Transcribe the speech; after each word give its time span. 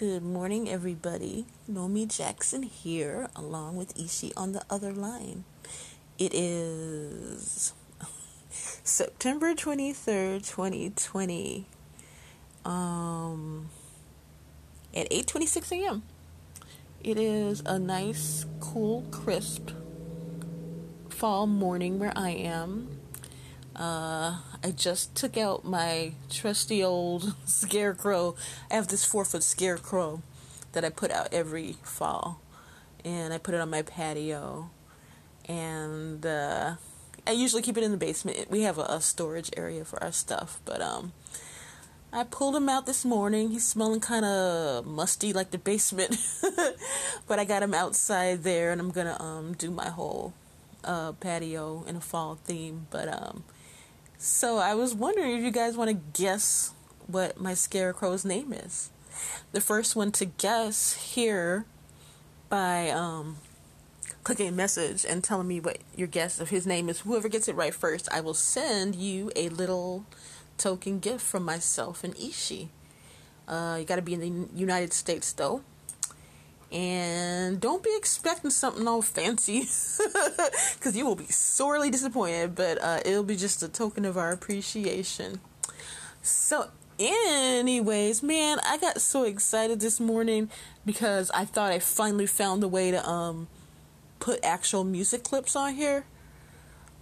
Good 0.00 0.22
morning, 0.22 0.66
everybody. 0.66 1.44
Nomy 1.70 2.08
Jackson 2.08 2.62
here, 2.62 3.28
along 3.36 3.76
with 3.76 3.94
Ishi 4.00 4.32
on 4.34 4.52
the 4.52 4.62
other 4.70 4.94
line. 4.94 5.44
It 6.16 6.32
is 6.32 7.74
September 8.50 9.52
23rd, 9.52 10.48
2020, 10.48 11.66
um, 12.64 13.68
at 14.96 15.10
8.26 15.10 15.82
a.m. 15.82 16.02
It 17.04 17.18
is 17.18 17.62
a 17.66 17.78
nice, 17.78 18.46
cool, 18.58 19.04
crisp 19.10 19.68
fall 21.10 21.46
morning 21.46 21.98
where 21.98 22.14
I 22.16 22.30
am. 22.30 22.99
Uh, 23.80 24.36
I 24.62 24.72
just 24.76 25.14
took 25.14 25.38
out 25.38 25.64
my 25.64 26.12
trusty 26.28 26.84
old 26.84 27.34
scarecrow. 27.46 28.36
I 28.70 28.74
have 28.74 28.88
this 28.88 29.06
four 29.06 29.24
foot 29.24 29.42
scarecrow 29.42 30.20
that 30.72 30.84
I 30.84 30.90
put 30.90 31.10
out 31.10 31.32
every 31.32 31.76
fall, 31.82 32.42
and 33.06 33.32
I 33.32 33.38
put 33.38 33.54
it 33.54 33.60
on 33.60 33.70
my 33.70 33.80
patio. 33.80 34.68
And 35.48 36.26
uh, 36.26 36.74
I 37.26 37.30
usually 37.30 37.62
keep 37.62 37.78
it 37.78 37.82
in 37.82 37.90
the 37.90 37.96
basement. 37.96 38.50
We 38.50 38.62
have 38.62 38.76
a, 38.76 38.82
a 38.82 39.00
storage 39.00 39.48
area 39.56 39.86
for 39.86 40.02
our 40.04 40.12
stuff, 40.12 40.60
but 40.66 40.82
um, 40.82 41.14
I 42.12 42.24
pulled 42.24 42.56
him 42.56 42.68
out 42.68 42.84
this 42.84 43.02
morning. 43.02 43.50
He's 43.50 43.66
smelling 43.66 44.00
kind 44.00 44.26
of 44.26 44.84
musty 44.84 45.32
like 45.32 45.52
the 45.52 45.58
basement, 45.58 46.18
but 47.26 47.38
I 47.38 47.46
got 47.46 47.62
him 47.62 47.72
outside 47.72 48.42
there, 48.42 48.72
and 48.72 48.80
I'm 48.80 48.90
gonna 48.90 49.16
um 49.18 49.54
do 49.54 49.70
my 49.70 49.88
whole 49.88 50.34
uh 50.84 51.12
patio 51.12 51.82
in 51.88 51.96
a 51.96 52.00
fall 52.02 52.34
theme. 52.44 52.86
But 52.90 53.08
um 53.08 53.44
so 54.22 54.58
I 54.58 54.74
was 54.74 54.94
wondering 54.94 55.38
if 55.38 55.42
you 55.42 55.50
guys 55.50 55.78
want 55.78 55.88
to 55.88 56.22
guess 56.22 56.74
what 57.06 57.40
my 57.40 57.54
scarecrow's 57.54 58.22
name 58.22 58.52
is. 58.52 58.90
The 59.52 59.62
first 59.62 59.96
one 59.96 60.12
to 60.12 60.26
guess 60.26 60.92
here 60.92 61.64
by 62.50 62.90
um, 62.90 63.38
clicking 64.22 64.48
a 64.48 64.52
message 64.52 65.06
and 65.08 65.24
telling 65.24 65.48
me 65.48 65.58
what 65.58 65.78
your 65.96 66.06
guess 66.06 66.38
of 66.38 66.50
his 66.50 66.66
name 66.66 66.90
is. 66.90 67.00
Whoever 67.00 67.30
gets 67.30 67.48
it 67.48 67.54
right 67.54 67.74
first, 67.74 68.10
I 68.12 68.20
will 68.20 68.34
send 68.34 68.94
you 68.94 69.32
a 69.34 69.48
little 69.48 70.04
token 70.58 70.98
gift 70.98 71.22
from 71.22 71.42
myself 71.42 72.04
and 72.04 72.14
Ishi. 72.18 72.68
Uh, 73.48 73.78
you 73.80 73.86
got 73.86 73.96
to 73.96 74.02
be 74.02 74.12
in 74.12 74.20
the 74.20 74.48
United 74.54 74.92
States 74.92 75.32
though. 75.32 75.62
And 76.72 77.60
don't 77.60 77.82
be 77.82 77.92
expecting 77.96 78.50
something 78.50 78.86
all 78.86 79.02
fancy 79.02 79.60
because 80.74 80.94
you 80.94 81.04
will 81.04 81.16
be 81.16 81.26
sorely 81.26 81.90
disappointed, 81.90 82.54
but 82.54 82.80
uh, 82.80 83.00
it'll 83.04 83.24
be 83.24 83.36
just 83.36 83.62
a 83.62 83.68
token 83.68 84.04
of 84.04 84.16
our 84.16 84.30
appreciation. 84.30 85.40
So, 86.22 86.68
anyways, 86.98 88.22
man, 88.22 88.60
I 88.64 88.78
got 88.78 89.00
so 89.00 89.24
excited 89.24 89.80
this 89.80 89.98
morning 89.98 90.48
because 90.86 91.30
I 91.32 91.44
thought 91.44 91.72
I 91.72 91.80
finally 91.80 92.26
found 92.26 92.62
a 92.62 92.68
way 92.68 92.92
to 92.92 93.08
um, 93.08 93.48
put 94.20 94.38
actual 94.44 94.84
music 94.84 95.24
clips 95.24 95.56
on 95.56 95.74
here. 95.74 96.04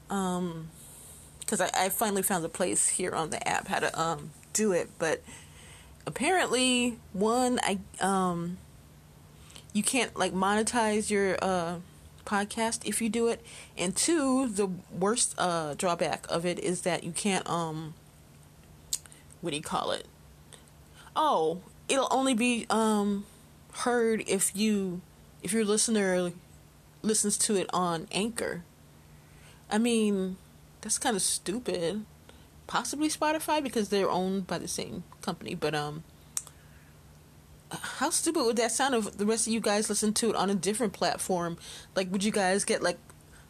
Um, 0.08 0.70
because 1.48 1.60
I, 1.62 1.70
I 1.74 1.88
finally 1.88 2.22
found 2.22 2.44
a 2.44 2.48
place 2.48 2.88
here 2.88 3.14
on 3.14 3.30
the 3.30 3.48
app 3.48 3.68
how 3.68 3.78
to 3.78 4.00
um 4.00 4.30
do 4.52 4.72
it, 4.72 4.90
but 4.98 5.22
apparently 6.06 6.98
one 7.12 7.58
I 7.62 7.78
um 8.00 8.58
you 9.72 9.82
can't 9.82 10.16
like 10.16 10.32
monetize 10.32 11.10
your 11.10 11.36
uh, 11.42 11.76
podcast 12.28 12.86
if 12.86 13.00
you 13.00 13.08
do 13.08 13.28
it. 13.28 13.44
And 13.76 13.96
two 13.96 14.48
the 14.48 14.68
worst 14.92 15.34
uh, 15.38 15.74
drawback 15.74 16.26
of 16.28 16.44
it 16.44 16.58
is 16.58 16.82
that 16.82 17.02
you 17.02 17.12
can't 17.12 17.48
um 17.48 17.94
what 19.40 19.50
do 19.50 19.56
you 19.56 19.62
call 19.62 19.90
it? 19.92 20.06
Oh 21.16 21.60
it'll 21.88 22.08
only 22.10 22.34
be 22.34 22.66
um 22.70 23.24
heard 23.72 24.22
if 24.26 24.54
you 24.54 25.00
if 25.42 25.52
your 25.52 25.64
listener 25.64 26.32
listens 27.02 27.38
to 27.38 27.56
it 27.56 27.68
on 27.72 28.06
anchor. 28.12 28.62
I 29.70 29.78
mean 29.78 30.36
that's 30.80 30.98
kind 30.98 31.16
of 31.16 31.22
stupid. 31.22 32.04
Possibly 32.66 33.08
spotify 33.08 33.62
because 33.62 33.88
they're 33.88 34.10
owned 34.10 34.46
by 34.46 34.58
the 34.58 34.68
same 34.68 35.04
company 35.22 35.54
but 35.54 35.74
um 35.74 36.04
how 37.70 38.10
stupid 38.10 38.44
would 38.44 38.56
that 38.56 38.72
sound 38.72 38.94
if 38.94 39.16
the 39.16 39.26
rest 39.26 39.46
of 39.46 39.52
you 39.52 39.60
guys 39.60 39.88
listened 39.88 40.16
to 40.16 40.30
it 40.30 40.36
on 40.36 40.50
a 40.50 40.54
different 40.54 40.92
platform? 40.92 41.58
Like, 41.94 42.10
would 42.10 42.24
you 42.24 42.32
guys 42.32 42.64
get 42.64 42.82
like 42.82 42.98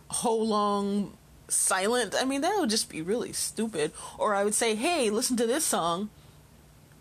whole 0.08 0.46
long 0.46 1.16
silent? 1.48 2.14
I 2.18 2.24
mean, 2.24 2.40
that 2.40 2.56
would 2.58 2.70
just 2.70 2.88
be 2.88 3.02
really 3.02 3.32
stupid. 3.32 3.92
Or 4.18 4.34
I 4.34 4.44
would 4.44 4.54
say, 4.54 4.74
hey, 4.74 5.10
listen 5.10 5.36
to 5.36 5.46
this 5.46 5.64
song. 5.64 6.10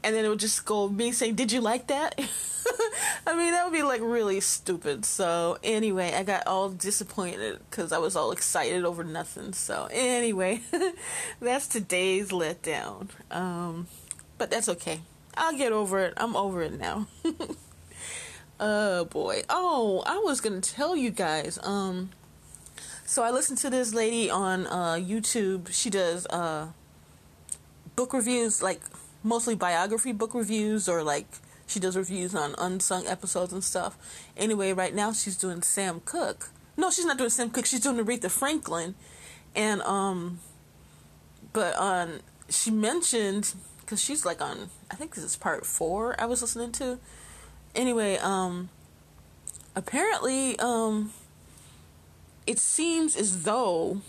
And 0.03 0.15
then 0.15 0.25
it 0.25 0.29
would 0.29 0.39
just 0.39 0.63
go 0.65 0.87
me 0.87 1.11
saying, 1.11 1.35
did 1.35 1.51
you 1.51 1.59
like 1.59 1.87
that? 1.87 2.19
I 3.27 3.35
mean, 3.35 3.51
that 3.51 3.65
would 3.65 3.73
be 3.73 3.83
like 3.83 4.01
really 4.01 4.39
stupid. 4.39 5.03
So, 5.03 5.57
anyway, 5.63 6.13
I 6.13 6.23
got 6.23 6.45
all 6.45 6.69
disappointed 6.69 7.59
because 7.69 7.91
I 7.91 7.97
was 7.97 8.15
all 8.15 8.31
excited 8.31 8.85
over 8.85 9.03
nothing. 9.03 9.53
So, 9.53 9.87
anyway, 9.91 10.61
that's 11.41 11.67
today's 11.67 12.29
letdown. 12.29 13.09
Um, 13.31 13.87
but 14.37 14.51
that's 14.51 14.69
okay. 14.69 15.01
I'll 15.37 15.57
get 15.57 15.71
over 15.71 15.99
it. 15.99 16.13
I'm 16.17 16.35
over 16.35 16.61
it 16.63 16.77
now. 16.77 17.07
oh 18.59 19.05
boy. 19.05 19.43
Oh, 19.49 20.03
I 20.05 20.17
was 20.17 20.41
gonna 20.41 20.61
tell 20.61 20.95
you 20.95 21.11
guys. 21.11 21.59
Um, 21.63 22.09
so 23.05 23.23
I 23.23 23.31
listened 23.31 23.59
to 23.59 23.69
this 23.69 23.93
lady 23.93 24.29
on 24.29 24.67
uh, 24.67 24.95
YouTube. 24.95 25.71
She 25.71 25.89
does 25.89 26.27
uh, 26.27 26.67
book 27.95 28.13
reviews, 28.13 28.61
like 28.61 28.81
mostly 29.23 29.55
biography 29.55 30.11
book 30.11 30.33
reviews, 30.33 30.89
or 30.89 31.03
like 31.03 31.27
she 31.67 31.79
does 31.79 31.95
reviews 31.95 32.33
on 32.33 32.55
unsung 32.57 33.05
episodes 33.07 33.53
and 33.53 33.63
stuff. 33.63 33.97
Anyway, 34.35 34.73
right 34.73 34.93
now 34.93 35.13
she's 35.13 35.37
doing 35.37 35.61
Sam 35.61 36.01
Cooke. 36.03 36.49
No, 36.75 36.89
she's 36.91 37.05
not 37.05 37.17
doing 37.17 37.29
Sam 37.29 37.49
Cooke. 37.49 37.65
She's 37.65 37.79
doing 37.79 38.03
Aretha 38.03 38.29
Franklin, 38.29 38.95
and 39.55 39.81
um, 39.83 40.39
but 41.53 41.75
on 41.75 42.21
she 42.49 42.71
mentioned 42.71 43.53
because 43.87 44.03
she's 44.03 44.25
like 44.25 44.41
on 44.41 44.69
I 44.91 44.95
think 44.95 45.15
this 45.15 45.23
is 45.23 45.37
part 45.37 45.65
four 45.65 46.19
I 46.19 46.25
was 46.25 46.41
listening 46.41 46.73
to. 46.73 46.99
Anyway, 47.73 48.17
um, 48.17 48.69
apparently, 49.75 50.59
um, 50.59 51.13
it 52.45 52.59
seems 52.59 53.15
as 53.15 53.43
though 53.43 54.01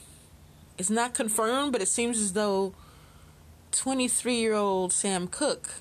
it's 0.77 0.91
not 0.91 1.15
confirmed, 1.15 1.73
but 1.73 1.81
it 1.81 1.89
seems 1.89 2.19
as 2.19 2.33
though 2.33 2.75
23 3.73 4.35
year 4.35 4.55
old 4.55 4.93
Sam 4.93 5.29
Cooke 5.29 5.75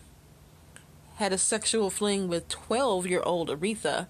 had 1.16 1.34
a 1.34 1.38
sexual 1.38 1.90
fling 1.90 2.28
with 2.28 2.48
12 2.50 3.08
year 3.08 3.22
old 3.24 3.50
Aretha. 3.50 4.06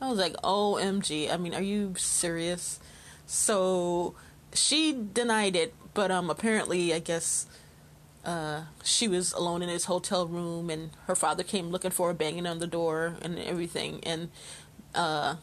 I 0.00 0.08
was 0.08 0.18
like, 0.18 0.34
OMG. 0.42 1.32
I 1.32 1.36
mean, 1.36 1.54
are 1.54 1.62
you 1.62 1.94
serious? 1.96 2.78
So 3.26 4.14
she 4.52 4.92
denied 4.92 5.56
it, 5.56 5.74
but 5.94 6.10
um, 6.10 6.30
apparently, 6.30 6.92
I 6.92 6.98
guess 7.00 7.46
uh, 8.24 8.62
she 8.84 9.08
was 9.08 9.32
alone 9.32 9.62
in 9.62 9.68
his 9.68 9.86
hotel 9.86 10.26
room, 10.26 10.70
and 10.70 10.90
her 11.06 11.16
father 11.16 11.42
came 11.42 11.70
looking 11.70 11.90
for 11.90 12.08
her, 12.08 12.14
banging 12.14 12.46
on 12.46 12.58
the 12.58 12.66
door 12.66 13.16
and 13.22 13.38
everything. 13.38 14.00
And 14.04 14.30
uh, 14.94 15.36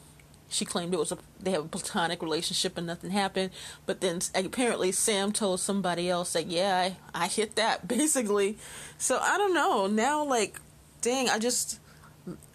she 0.50 0.66
claimed 0.66 0.94
it 0.94 1.00
was 1.00 1.12
a 1.12 1.18
they 1.40 1.52
have 1.52 1.66
a 1.66 1.68
platonic 1.68 2.22
relationship 2.22 2.78
and 2.78 2.88
nothing 2.88 3.12
happened. 3.12 3.52
But 3.86 4.02
then 4.02 4.20
apparently 4.34 4.92
Sam 4.92 5.32
told 5.32 5.60
somebody 5.60 6.10
else 6.10 6.34
that 6.34 6.48
yeah, 6.48 6.78
I 7.14 7.24
I 7.26 7.28
hit 7.28 7.56
that 7.56 7.88
basically. 7.88 8.58
So 8.98 9.20
I 9.20 9.38
don't 9.38 9.54
know 9.54 9.88
now. 9.88 10.24
Like, 10.24 10.60
dang, 11.02 11.30
I 11.30 11.40
just 11.40 11.80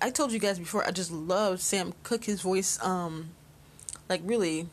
I 0.01 0.11
told 0.11 0.33
you 0.33 0.39
guys 0.39 0.59
before. 0.59 0.87
I 0.87 0.91
just 0.91 1.11
love 1.11 1.61
Sam 1.61 1.95
Cooke. 2.03 2.25
His 2.25 2.41
voice, 2.41 2.83
um, 2.83 3.31
like 4.09 4.21
really 4.25 4.69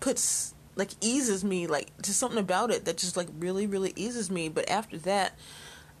puts 0.00 0.54
like 0.78 0.90
eases 1.00 1.44
me 1.44 1.66
like 1.66 1.88
just 2.00 2.18
something 2.18 2.38
about 2.38 2.70
it 2.70 2.86
that 2.86 2.96
just 2.96 3.16
like 3.16 3.28
really 3.38 3.66
really 3.66 3.92
eases 3.96 4.30
me. 4.30 4.48
But 4.48 4.70
after 4.70 4.96
that 4.98 5.36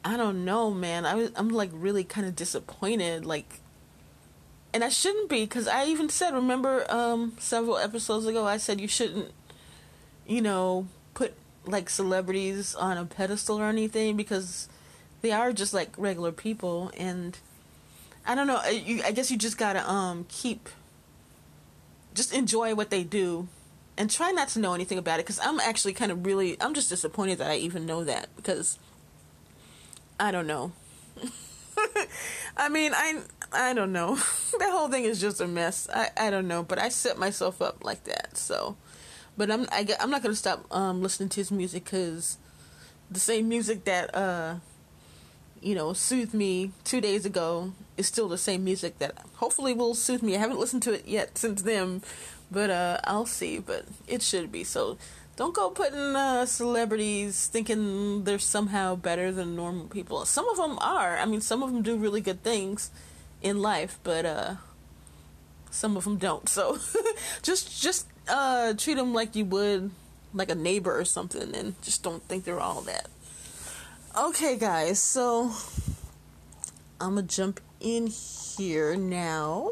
i 0.04 0.16
don't 0.16 0.44
know 0.44 0.70
man. 0.70 1.04
I 1.04 1.14
was 1.14 1.32
i'm 1.36 1.48
like 1.50 1.70
really 1.72 2.04
kind 2.04 2.26
of 2.26 2.36
disappointed 2.36 3.26
like 3.26 3.60
and 4.72 4.84
i 4.84 4.88
shouldn't 4.88 5.28
be 5.28 5.42
because 5.42 5.66
i 5.66 5.86
even 5.86 6.08
said 6.08 6.34
remember 6.34 6.86
um 6.90 7.32
several 7.38 7.78
episodes 7.78 8.24
ago 8.26 8.46
i 8.46 8.58
said 8.58 8.80
you 8.80 8.86
shouldn't 8.88 9.32
you 10.26 10.40
know 10.40 10.86
put 11.14 11.34
like 11.66 11.90
celebrities 11.90 12.74
on 12.76 12.96
a 12.96 13.04
pedestal 13.04 13.60
or 13.60 13.64
anything 13.64 14.16
because 14.16 14.68
they 15.20 15.32
are 15.32 15.52
just 15.52 15.74
like 15.74 15.92
regular 15.98 16.32
people. 16.32 16.92
And 16.96 17.36
i 18.24 18.34
don't 18.34 18.46
know 18.46 18.60
I, 18.62 19.02
I 19.04 19.10
guess 19.10 19.30
you 19.30 19.36
just 19.36 19.58
gotta 19.58 19.88
um 19.90 20.26
keep 20.28 20.68
just 22.14 22.32
enjoy 22.32 22.74
what 22.74 22.90
they 22.90 23.02
do 23.02 23.48
and 23.98 24.08
try 24.08 24.30
not 24.30 24.48
to 24.48 24.60
know 24.60 24.72
anything 24.74 24.96
about 24.96 25.18
it 25.18 25.26
because 25.26 25.40
I'm 25.42 25.58
actually 25.60 25.92
kind 25.92 26.12
of 26.12 26.24
really 26.24 26.56
I'm 26.60 26.72
just 26.72 26.88
disappointed 26.88 27.38
that 27.38 27.50
I 27.50 27.56
even 27.56 27.84
know 27.84 28.04
that 28.04 28.28
because 28.36 28.78
I 30.18 30.30
don't 30.30 30.46
know. 30.46 30.72
I 32.56 32.68
mean, 32.68 32.92
I 32.94 33.20
I 33.52 33.74
don't 33.74 33.92
know. 33.92 34.14
the 34.58 34.70
whole 34.70 34.88
thing 34.88 35.04
is 35.04 35.20
just 35.20 35.40
a 35.40 35.48
mess. 35.48 35.88
I 35.92 36.10
I 36.16 36.30
don't 36.30 36.48
know, 36.48 36.62
but 36.62 36.78
I 36.78 36.88
set 36.88 37.18
myself 37.18 37.60
up 37.60 37.84
like 37.84 38.04
that. 38.04 38.36
So, 38.36 38.76
but 39.36 39.50
I'm 39.50 39.66
I, 39.72 39.86
I'm 40.00 40.10
not 40.10 40.22
gonna 40.22 40.36
stop 40.36 40.64
um 40.74 41.02
listening 41.02 41.28
to 41.30 41.40
his 41.40 41.50
music 41.50 41.84
because 41.84 42.38
the 43.10 43.20
same 43.20 43.48
music 43.48 43.84
that 43.84 44.14
uh 44.14 44.56
you 45.60 45.74
know, 45.74 45.92
soothed 45.92 46.34
me 46.34 46.70
two 46.84 47.00
days 47.00 47.26
ago 47.26 47.72
is 47.96 48.06
still 48.06 48.28
the 48.28 48.38
same 48.38 48.64
music 48.64 48.98
that 48.98 49.16
hopefully 49.36 49.74
will 49.74 49.94
soothe 49.94 50.22
me. 50.22 50.36
I 50.36 50.38
haven't 50.38 50.60
listened 50.60 50.82
to 50.84 50.92
it 50.92 51.06
yet 51.06 51.36
since 51.36 51.62
then, 51.62 52.02
but 52.50 52.70
uh, 52.70 53.00
I'll 53.04 53.26
see. 53.26 53.58
But 53.58 53.84
it 54.06 54.22
should 54.22 54.50
be. 54.50 54.64
So 54.64 54.98
don't 55.36 55.54
go 55.54 55.70
putting 55.70 56.16
uh, 56.16 56.46
celebrities 56.46 57.46
thinking 57.46 58.24
they're 58.24 58.38
somehow 58.38 58.96
better 58.96 59.30
than 59.30 59.54
normal 59.54 59.86
people. 59.86 60.24
Some 60.24 60.48
of 60.48 60.56
them 60.56 60.78
are. 60.80 61.16
I 61.16 61.26
mean, 61.26 61.40
some 61.40 61.62
of 61.62 61.72
them 61.72 61.82
do 61.82 61.96
really 61.96 62.20
good 62.20 62.42
things 62.42 62.90
in 63.40 63.62
life, 63.62 63.98
but 64.02 64.26
uh, 64.26 64.54
some 65.70 65.96
of 65.96 66.04
them 66.04 66.16
don't. 66.16 66.48
So 66.48 66.78
just 67.42 67.80
just 67.80 68.06
uh, 68.26 68.74
treat 68.74 68.94
them 68.94 69.14
like 69.14 69.36
you 69.36 69.44
would 69.44 69.90
like 70.34 70.50
a 70.50 70.54
neighbor 70.54 70.98
or 70.98 71.04
something, 71.04 71.54
and 71.54 71.80
just 71.82 72.02
don't 72.02 72.22
think 72.24 72.44
they're 72.44 72.60
all 72.60 72.80
that. 72.82 73.08
Okay, 74.18 74.56
guys, 74.56 75.00
so 75.00 75.52
I'm 77.00 77.14
gonna 77.14 77.22
jump 77.22 77.60
in 77.80 78.08
here 78.08 78.96
now. 78.96 79.70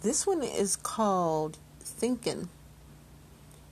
This 0.00 0.26
one 0.26 0.42
is 0.42 0.76
called 0.76 1.58
Thinking. 2.00 2.48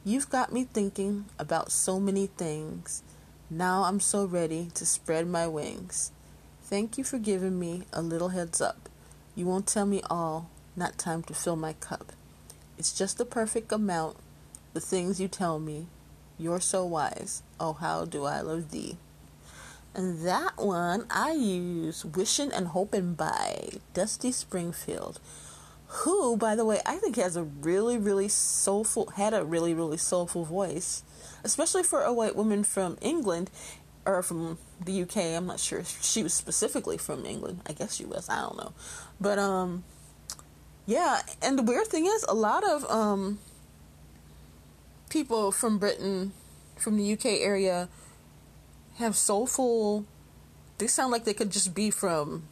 You've 0.04 0.28
got 0.28 0.52
me 0.52 0.64
thinking 0.64 1.24
about 1.38 1.72
so 1.72 1.98
many 1.98 2.26
things. 2.26 3.02
Now 3.48 3.84
I'm 3.84 4.00
so 4.00 4.26
ready 4.26 4.68
to 4.74 4.84
spread 4.84 5.26
my 5.26 5.46
wings. 5.46 6.12
Thank 6.64 6.98
you 6.98 7.04
for 7.04 7.18
giving 7.18 7.58
me 7.58 7.84
a 7.90 8.02
little 8.02 8.28
heads 8.28 8.60
up. 8.60 8.90
You 9.34 9.46
won't 9.46 9.66
tell 9.66 9.86
me 9.86 10.02
all, 10.10 10.50
not 10.76 10.98
time 10.98 11.22
to 11.22 11.32
fill 11.32 11.56
my 11.56 11.72
cup. 11.72 12.12
It's 12.76 12.92
just 12.92 13.16
the 13.16 13.24
perfect 13.24 13.72
amount, 13.72 14.18
the 14.74 14.80
things 14.80 15.18
you 15.18 15.28
tell 15.28 15.58
me. 15.58 15.86
You're 16.36 16.60
so 16.60 16.84
wise. 16.84 17.42
Oh, 17.58 17.72
how 17.72 18.04
do 18.04 18.26
I 18.26 18.42
love 18.42 18.72
thee. 18.72 18.98
And 19.94 20.26
that 20.26 20.58
one 20.58 21.06
I 21.08 21.32
use 21.32 22.04
Wishing 22.04 22.52
and 22.52 22.68
Hoping 22.68 23.14
by 23.14 23.70
Dusty 23.94 24.32
Springfield, 24.32 25.18
who, 25.88 26.36
by 26.36 26.54
the 26.54 26.64
way, 26.64 26.80
I 26.84 26.96
think 26.96 27.16
has 27.16 27.36
a 27.36 27.44
really, 27.44 27.96
really 27.96 28.28
soulful, 28.28 29.10
had 29.16 29.32
a 29.32 29.44
really, 29.44 29.72
really 29.72 29.96
soulful 29.96 30.44
voice, 30.44 31.02
especially 31.42 31.82
for 31.82 32.02
a 32.02 32.12
white 32.12 32.36
woman 32.36 32.62
from 32.62 32.98
England 33.00 33.50
or 34.04 34.22
from 34.22 34.58
the 34.84 35.02
UK. 35.02 35.16
I'm 35.16 35.46
not 35.46 35.60
sure 35.60 35.82
she 35.84 36.22
was 36.22 36.34
specifically 36.34 36.98
from 36.98 37.24
England. 37.24 37.62
I 37.66 37.72
guess 37.72 37.94
she 37.94 38.04
was. 38.04 38.28
I 38.28 38.40
don't 38.42 38.58
know. 38.58 38.72
But, 39.18 39.38
um, 39.38 39.84
yeah. 40.84 41.22
And 41.40 41.58
the 41.58 41.62
weird 41.62 41.86
thing 41.86 42.06
is, 42.06 42.24
a 42.28 42.34
lot 42.34 42.64
of, 42.64 42.84
um, 42.90 43.38
people 45.08 45.50
from 45.52 45.78
Britain, 45.78 46.32
from 46.76 46.98
the 46.98 47.12
UK 47.14 47.40
area, 47.40 47.88
have 48.98 49.16
soulful. 49.16 50.04
They 50.76 50.86
sound 50.86 51.12
like 51.12 51.24
they 51.24 51.34
could 51.34 51.50
just 51.50 51.74
be 51.74 51.90
from 51.90 52.44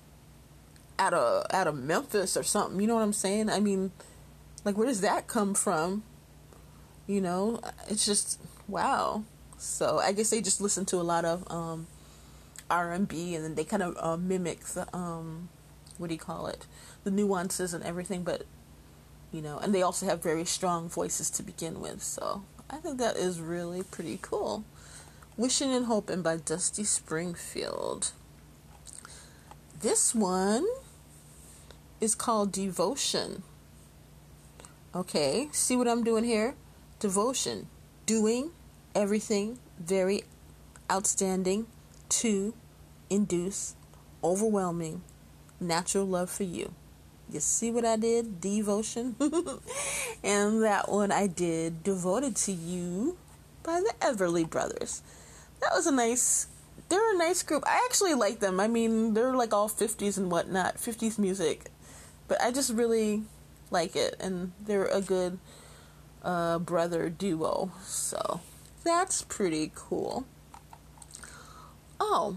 out 0.99 1.15
of 1.15 1.47
out 1.53 1.67
of 1.67 1.77
Memphis 1.77 2.37
or 2.37 2.43
something. 2.43 2.81
You 2.81 2.87
know 2.87 2.95
what 2.95 3.03
I'm 3.03 3.13
saying? 3.13 3.51
I 3.51 3.61
mean, 3.61 3.93
like 4.65 4.77
where 4.77 4.87
does 4.87 5.01
that 5.01 5.27
come 5.27 5.55
from? 5.55 6.03
You 7.07 7.21
know, 7.21 7.61
it's 7.89 8.05
just 8.05 8.41
wow. 8.69 9.25
So 9.59 9.99
I 9.99 10.13
guess 10.13 10.31
they 10.31 10.41
just 10.41 10.61
listen 10.61 10.85
to 10.87 10.97
a 10.97 11.03
lot 11.03 11.25
of 11.25 11.51
um, 11.51 11.87
R 12.71 12.93
and 12.93 13.07
B, 13.09 13.35
and 13.35 13.45
then 13.45 13.55
they 13.55 13.65
kind 13.65 13.83
of 13.83 13.97
uh, 13.99 14.17
mimic 14.17 14.61
the 14.61 14.95
um, 14.95 15.49
what 15.99 16.09
do 16.09 16.15
you 16.15 16.21
call 16.21 16.47
it, 16.47 16.67
the 17.05 17.11
nuances 17.11 17.73
and 17.73 17.85
everything. 17.85 18.23
But 18.23 18.45
you 19.33 19.41
know, 19.41 19.59
and 19.59 19.75
they 19.75 19.83
also 19.83 20.07
have 20.07 20.23
very 20.23 20.45
strong 20.45 20.89
voices 20.89 21.31
to 21.31 21.43
begin 21.43 21.81
with. 21.81 22.03
So 22.03 22.45
I 22.69 22.77
think 22.77 22.99
that 22.99 23.17
is 23.17 23.41
really 23.41 23.83
pretty 23.83 24.19
cool. 24.21 24.65
Wishing 25.37 25.73
and 25.73 25.87
Hoping 25.87 26.23
by 26.23 26.39
Dusty 26.39 26.85
Springfield. 26.85 28.13
This 29.81 30.15
one 30.15 30.67
is 32.01 32.15
called 32.15 32.53
Devotion. 32.53 33.43
Okay, 34.95 35.49
see 35.53 35.77
what 35.77 35.89
I'm 35.89 36.05
doing 36.05 36.25
here? 36.25 36.55
Devotion. 37.01 37.69
Doing 38.07 38.51
everything 38.95 39.59
very 39.79 40.23
outstanding 40.91 41.67
to 42.09 42.55
induce 43.11 43.75
overwhelming 44.23 45.03
natural 45.61 46.07
love 46.07 46.31
for 46.31 46.45
you. 46.45 46.73
You 47.31 47.41
see 47.41 47.71
what 47.71 47.85
I 47.85 47.97
did? 47.97 48.41
Devotion. 48.41 49.17
and 50.23 50.63
that 50.63 50.89
one 50.89 51.11
I 51.11 51.27
did 51.27 51.83
Devoted 51.83 52.37
to 52.37 52.53
You 52.53 53.19
by 53.63 53.81
the 53.81 53.93
Everly 54.01 54.49
Brothers 54.49 55.03
that 55.61 55.73
was 55.75 55.87
a 55.87 55.93
nice 55.93 56.49
they're 56.89 57.15
a 57.15 57.19
nice 57.19 57.43
group. 57.43 57.65
I 57.67 57.85
actually 57.91 58.15
like 58.15 58.39
them. 58.39 58.61
I 58.61 58.69
mean, 58.69 59.15
they're 59.15 59.35
like 59.35 59.53
all 59.53 59.69
50s 59.69 60.19
and 60.19 60.31
whatnot, 60.31 60.77
50s 60.77 61.19
music. 61.19 61.69
But 62.29 62.41
I 62.41 62.51
just 62.51 62.73
really 62.73 63.23
like 63.71 63.97
it, 63.97 64.17
and 64.21 64.53
they're 64.65 64.87
a 64.87 65.01
good 65.01 65.39
uh, 66.23 66.59
brother 66.59 67.09
duo. 67.09 67.71
So 67.83 68.41
that's 68.85 69.23
pretty 69.23 69.73
cool. 69.75 70.27
Oh, 71.99 72.37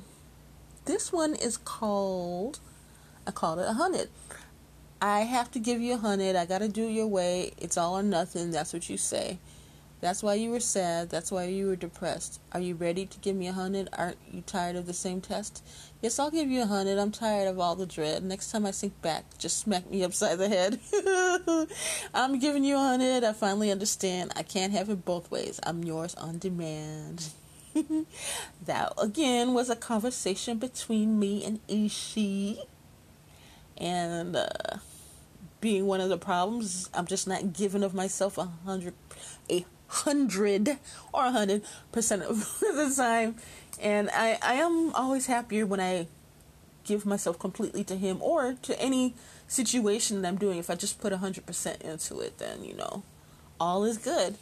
this 0.86 1.12
one 1.12 1.36
is 1.36 1.58
called, 1.58 2.60
I 3.28 3.32
called 3.32 3.60
it 3.60 3.68
a 3.68 3.74
hundred. 3.74 4.10
I 5.02 5.22
have 5.22 5.52
to 5.52 5.60
give 5.60 5.80
you 5.80 5.94
a 5.94 5.98
hundred. 5.98 6.36
I 6.36 6.46
gotta 6.46 6.68
do 6.68 6.84
your 6.84 7.08
way. 7.08 7.54
It's 7.58 7.78
all 7.78 7.98
or 7.98 8.04
nothing. 8.04 8.52
That's 8.52 8.74
what 8.74 8.90
you 8.90 8.98
say. 8.98 9.40
That's 10.02 10.24
why 10.24 10.36
you 10.36 10.52
were 10.52 10.62
sad. 10.62 11.10
That's 11.10 11.30
why 11.30 11.46
you 11.46 11.68
were 11.68 11.76
depressed. 11.76 12.40
Are 12.54 12.62
you 12.62 12.76
ready 12.76 13.06
to 13.06 13.20
give 13.20 13.36
me 13.36 13.48
a 13.48 13.54
hundred? 13.54 13.90
Aren't 13.92 14.18
you 14.32 14.42
tired 14.42 14.78
of 14.78 14.86
the 14.86 14.94
same 14.94 15.20
test? 15.20 15.62
Yes, 16.02 16.18
I'll 16.20 16.32
give 16.32 16.50
you 16.50 16.62
a 16.62 16.68
hundred. 16.68 16.98
I'm 16.98 17.12
tired 17.12 17.50
of 17.50 17.60
all 17.60 17.76
the 17.76 17.86
dread. 17.86 18.24
Next 18.24 18.50
time 18.52 18.66
I 18.66 18.72
sink 18.72 19.02
back, 19.02 19.26
just 19.38 19.60
smack 19.60 19.90
me 19.92 20.04
upside 20.04 20.38
the 20.38 20.48
head. 20.48 20.80
I'm 22.14 22.40
giving 22.40 22.64
you 22.64 22.78
a 22.78 22.80
hundred. 22.80 23.26
I 23.26 23.34
finally 23.34 23.72
understand. 23.72 24.32
I 24.38 24.44
can't 24.44 24.72
have 24.72 24.90
it 24.90 25.04
both 25.04 25.30
ways. 25.30 25.60
I'm 25.64 25.84
yours 25.84 26.16
on 26.16 26.40
demand. 26.40 27.30
that 28.66 28.94
again 28.98 29.54
was 29.54 29.70
a 29.70 29.76
conversation 29.76 30.60
between 30.60 31.20
me 31.20 31.44
and 31.44 31.60
Ishi. 31.68 32.62
And 33.78 34.36
uh, 34.38 34.78
being 35.60 35.88
one 35.88 36.00
of 36.00 36.08
the 36.08 36.18
problems, 36.18 36.90
I'm 36.94 37.06
just 37.06 37.28
not 37.28 37.52
giving 37.52 37.84
of 37.84 37.94
myself 37.94 38.38
a 38.38 38.46
hundred 38.66 38.94
a 39.50 39.66
hundred 39.90 40.78
or 41.14 41.26
a 41.26 41.32
hundred 41.32 41.64
percent 41.92 42.24
of 42.24 42.38
the 42.60 42.94
time. 42.96 43.36
And 43.82 44.10
I, 44.14 44.38
I 44.42 44.54
am 44.56 44.94
always 44.94 45.26
happier 45.26 45.66
when 45.66 45.80
I 45.80 46.08
give 46.84 47.06
myself 47.06 47.38
completely 47.38 47.84
to 47.86 47.96
him 47.96 48.22
or 48.22 48.56
to 48.62 48.80
any 48.82 49.14
situation 49.48 50.22
that 50.22 50.28
I'm 50.28 50.38
doing. 50.38 50.58
If 50.58 50.70
I 50.70 50.76
just 50.76 51.00
put 51.00 51.14
a 51.14 51.18
hundred 51.18 51.46
percent 51.46 51.82
into 51.82 52.20
it, 52.20 52.38
then 52.38 52.64
you 52.64 52.74
know, 52.74 53.04
all 53.60 53.84
is 53.84 53.98
good. 53.98 54.38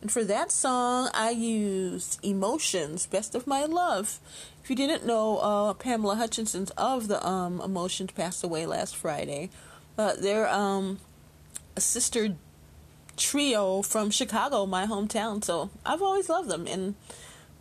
And 0.00 0.10
for 0.10 0.24
that 0.24 0.50
song, 0.50 1.10
I 1.12 1.30
used 1.30 2.24
Emotions, 2.24 3.06
Best 3.06 3.34
of 3.34 3.46
My 3.46 3.66
Love. 3.66 4.18
If 4.62 4.70
you 4.70 4.76
didn't 4.76 5.04
know, 5.04 5.38
uh, 5.38 5.74
Pamela 5.74 6.16
Hutchinson's 6.16 6.70
of 6.70 7.08
the 7.08 7.24
um, 7.26 7.60
Emotions 7.60 8.12
passed 8.12 8.42
away 8.42 8.64
last 8.64 8.96
Friday. 8.96 9.50
But 9.96 10.22
they're 10.22 10.48
um, 10.48 11.00
a 11.76 11.82
sister 11.82 12.36
trio 13.20 13.82
from 13.82 14.10
Chicago, 14.10 14.66
my 14.66 14.86
hometown. 14.86 15.44
So 15.44 15.70
I've 15.86 16.02
always 16.02 16.28
loved 16.28 16.48
them, 16.48 16.66
and 16.66 16.96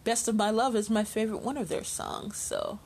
"Best 0.04 0.28
of 0.28 0.36
My 0.36 0.50
Love" 0.50 0.76
is 0.76 0.90
my 0.90 1.04
favorite 1.04 1.44
one 1.44 1.58
of 1.58 1.70
their 1.70 1.84
songs. 1.84 2.38
So 2.38 2.80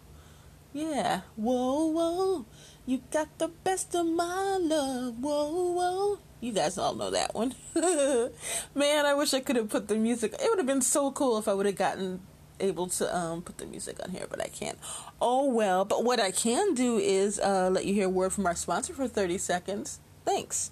yeah, 0.74 1.22
whoa 1.38 1.86
whoa, 1.86 2.46
you 2.86 3.02
got 3.12 3.38
the 3.38 3.48
best 3.48 3.96
of 3.96 4.06
my 4.08 4.58
love. 4.60 5.20
Whoa 5.20 5.72
whoa. 5.72 6.20
You 6.42 6.52
guys 6.52 6.78
all 6.78 6.94
know 6.94 7.10
that 7.12 7.34
one. 7.34 7.56
Man, 8.76 9.06
I 9.06 9.14
wish 9.14 9.34
I 9.34 9.40
could 9.40 9.56
have 9.56 9.70
put 9.70 9.88
the 9.88 9.96
music. 9.96 10.34
It 10.34 10.50
would 10.50 10.58
have 10.60 10.68
been 10.68 10.82
so 10.82 11.10
cool 11.12 11.38
if 11.38 11.48
I 11.48 11.54
would 11.54 11.66
have 11.66 11.78
gotten 11.78 12.20
able 12.60 12.88
to 12.88 13.16
um, 13.16 13.42
put 13.42 13.60
the 13.60 13.66
music 13.66 13.98
on 14.04 14.12
here, 14.12 14.26
but 14.30 14.42
I 14.42 14.48
can't. 14.48 14.78
Oh 15.22 15.48
well, 15.48 15.86
but 15.86 16.04
what 16.04 16.20
I 16.20 16.32
can 16.32 16.74
do 16.74 16.98
is 16.98 17.40
uh, 17.40 17.70
let 17.72 17.86
you 17.86 17.94
hear 17.94 18.08
a 18.08 18.10
word 18.10 18.34
from 18.34 18.46
our 18.46 18.56
sponsor 18.56 18.94
for 18.94 19.08
30 19.08 19.38
seconds. 19.38 20.00
Thanks. 20.26 20.72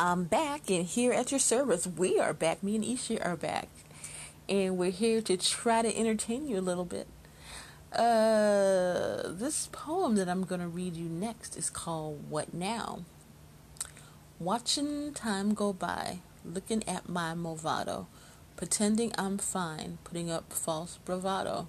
I'm 0.00 0.24
back, 0.24 0.70
and 0.70 0.86
here 0.86 1.12
at 1.12 1.32
your 1.32 1.40
service, 1.40 1.84
we 1.84 2.20
are 2.20 2.32
back. 2.32 2.62
Me 2.62 2.76
and 2.76 2.84
Ishi 2.84 3.20
are 3.20 3.34
back, 3.36 3.68
and 4.48 4.78
we're 4.78 4.92
here 4.92 5.20
to 5.22 5.36
try 5.36 5.82
to 5.82 5.98
entertain 5.98 6.46
you 6.46 6.56
a 6.56 6.60
little 6.60 6.84
bit. 6.84 7.08
Uh, 7.92 9.22
this 9.26 9.68
poem 9.72 10.14
that 10.14 10.28
I'm 10.28 10.44
going 10.44 10.60
to 10.60 10.68
read 10.68 10.94
you 10.94 11.08
next 11.08 11.56
is 11.56 11.68
called 11.68 12.30
What 12.30 12.54
Now? 12.54 13.00
Watching 14.38 15.12
time 15.14 15.52
go 15.52 15.72
by, 15.72 16.20
looking 16.44 16.88
at 16.88 17.08
my 17.08 17.34
Movado, 17.34 18.06
pretending 18.56 19.10
I'm 19.18 19.36
fine, 19.36 19.98
putting 20.04 20.30
up 20.30 20.52
false 20.52 21.00
bravado. 21.04 21.66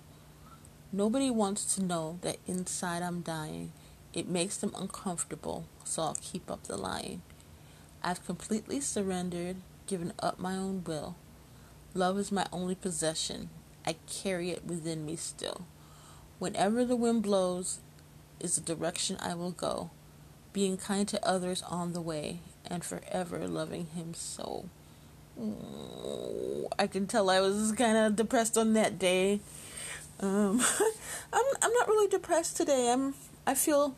Nobody 0.91 1.31
wants 1.31 1.73
to 1.73 1.83
know 1.83 2.19
that 2.21 2.37
inside 2.45 3.01
I'm 3.01 3.21
dying. 3.21 3.71
It 4.13 4.29
makes 4.29 4.57
them 4.57 4.75
uncomfortable, 4.77 5.65
so 5.83 6.03
I'll 6.03 6.17
keep 6.21 6.51
up 6.51 6.65
the 6.65 6.77
lying. 6.77 7.23
I've 8.03 8.25
completely 8.25 8.79
surrendered, 8.81 9.57
given 9.87 10.13
up 10.19 10.39
my 10.39 10.55
own 10.55 10.83
will. 10.85 11.15
Love 11.93 12.17
is 12.17 12.31
my 12.31 12.45
only 12.51 12.75
possession. 12.75 13.49
I 13.85 13.95
carry 14.07 14.51
it 14.51 14.65
within 14.65 15.05
me 15.05 15.15
still. 15.15 15.65
Whenever 16.37 16.85
the 16.85 16.95
wind 16.95 17.23
blows 17.23 17.79
is 18.39 18.55
the 18.55 18.75
direction 18.75 19.17
I 19.19 19.33
will 19.33 19.51
go, 19.51 19.89
being 20.53 20.77
kind 20.77 21.07
to 21.09 21.27
others 21.27 21.61
on 21.63 21.93
the 21.93 22.01
way, 22.01 22.39
and 22.65 22.83
forever 22.83 23.47
loving 23.47 23.87
him 23.87 24.13
so. 24.13 24.65
I 26.77 26.87
can 26.87 27.07
tell 27.07 27.29
I 27.29 27.39
was 27.39 27.71
kind 27.73 27.97
of 27.97 28.15
depressed 28.15 28.57
on 28.57 28.73
that 28.73 28.99
day. 28.99 29.39
Um, 30.19 30.61
I'm 31.33 31.45
I'm 31.61 31.73
not 31.73 31.87
really 31.87 32.09
depressed 32.09 32.57
today. 32.57 32.91
I'm 32.91 33.15
I 33.47 33.55
feel 33.55 33.95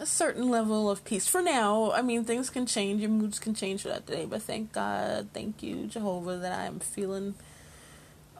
a 0.00 0.06
certain 0.06 0.48
level 0.48 0.90
of 0.90 1.04
peace 1.04 1.28
for 1.28 1.42
now. 1.42 1.92
I 1.92 2.00
mean, 2.00 2.24
things 2.24 2.48
can 2.48 2.64
change, 2.64 3.02
your 3.02 3.10
moods 3.10 3.38
can 3.38 3.54
change 3.54 3.82
throughout 3.82 4.06
the 4.06 4.16
day, 4.16 4.24
but 4.24 4.40
thank 4.40 4.72
God, 4.72 5.28
thank 5.34 5.62
you, 5.62 5.86
Jehovah, 5.86 6.38
that 6.38 6.58
I'm 6.58 6.80
feeling 6.80 7.34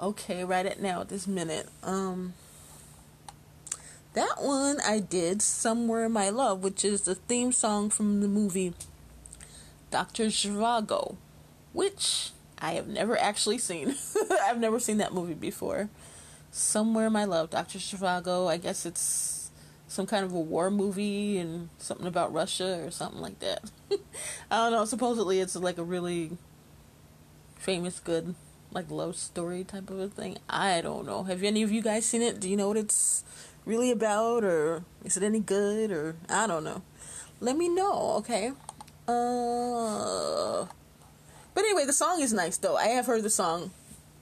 okay 0.00 0.43
right 0.43 0.64
at 0.64 0.81
now 0.81 1.02
at 1.02 1.11
this 1.11 1.26
minute. 1.26 1.69
Um, 1.83 2.33
that 4.14 4.37
one 4.40 4.79
I 4.81 5.00
did 5.00 5.43
Somewhere 5.43 6.07
in 6.07 6.12
My 6.12 6.31
Love, 6.31 6.64
which 6.64 6.83
is 6.83 7.02
the 7.02 7.14
theme 7.14 7.52
song 7.52 7.90
from 7.90 8.23
the 8.23 8.29
movie 8.29 8.73
Dr. 9.90 10.26
Zhivago, 10.26 11.17
which 11.75 12.31
I 12.59 12.73
have 12.73 12.88
never 12.88 13.19
actually 13.19 13.59
seen. 13.59 13.97
I've 14.43 14.59
never 14.59 14.81
seen 14.81 14.97
that 14.97 15.12
movie 15.12 15.35
before. 15.35 15.90
Somewhere 16.50 17.09
in 17.09 17.12
My 17.12 17.25
Love, 17.25 17.50
Dr. 17.50 17.79
Zhivago. 17.79 18.49
I 18.49 18.57
guess 18.57 18.87
it's 18.87 19.00
some 19.90 20.06
kind 20.06 20.25
of 20.25 20.32
a 20.32 20.38
war 20.38 20.70
movie 20.70 21.37
and 21.37 21.68
something 21.78 22.06
about 22.06 22.32
Russia 22.32 22.80
or 22.85 22.92
something 22.92 23.20
like 23.20 23.40
that. 23.40 23.73
I 24.50 24.56
don't 24.56 24.70
know. 24.70 24.85
Supposedly 24.85 25.40
it's 25.40 25.56
like 25.56 25.78
a 25.78 25.82
really 25.82 26.38
famous, 27.56 27.99
good, 27.99 28.37
like 28.70 28.88
love 28.88 29.16
story 29.16 29.64
type 29.64 29.90
of 29.90 29.99
a 29.99 30.06
thing. 30.06 30.38
I 30.49 30.80
don't 30.80 31.06
know. 31.06 31.25
Have 31.25 31.42
any 31.42 31.64
of 31.64 31.73
you 31.73 31.82
guys 31.82 32.06
seen 32.06 32.23
it? 32.23 32.38
Do 32.38 32.49
you 32.49 32.56
know 32.56 32.68
what 32.68 32.76
it's 32.76 33.25
really 33.66 33.90
about 33.90 34.44
or 34.44 34.85
is 35.04 35.16
it 35.16 35.25
any 35.25 35.40
good 35.40 35.90
or 35.90 36.14
I 36.28 36.47
don't 36.47 36.62
know. 36.62 36.82
Let 37.40 37.56
me 37.56 37.68
know, 37.68 38.12
okay? 38.18 38.52
Uh 39.09 40.66
But 41.52 41.64
anyway, 41.64 41.85
the 41.85 41.92
song 41.92 42.20
is 42.20 42.32
nice 42.32 42.59
though. 42.59 42.76
I 42.76 42.90
have 42.90 43.06
heard 43.06 43.25
the 43.25 43.30
song. 43.30 43.73